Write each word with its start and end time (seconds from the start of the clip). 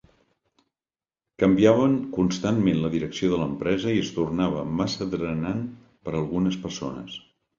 Canviaven 1.43 1.97
constantment 2.15 2.79
la 2.85 2.91
direcció 2.95 3.29
de 3.33 3.37
l'empresa 3.41 3.93
i 3.97 4.01
es 4.05 4.11
tornava 4.17 4.63
massa 4.81 5.09
drenant 5.13 5.63
per 6.07 6.15
a 6.17 6.17
algunes 6.23 6.57
persones. 6.67 7.21